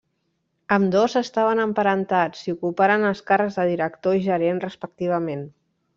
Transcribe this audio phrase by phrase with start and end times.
[0.75, 5.45] Ambdós estaven emparentats i ocuparen els càrrecs de director i gerent respectivament.